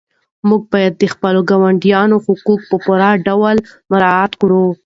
موږ 0.49 0.61
باید 0.73 0.93
د 0.97 1.03
خپلو 1.13 1.41
ګاونډیانو 1.49 2.17
حقوق 2.25 2.61
په 2.69 2.75
پوره 2.85 3.09
ډول 3.27 3.55
مراعات 3.91 4.31
کړو. 4.41 4.65